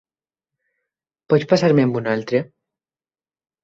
[1.35, 2.45] Pots passar-me amb un altre?